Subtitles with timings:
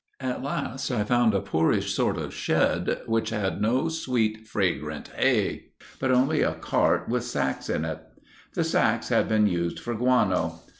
[0.19, 5.73] At last I found a poorish sort of shed which had no sweet, fragrant hay
[5.99, 7.99] but only a cart with sacks in it.
[8.55, 10.61] The sacks had been used for guano.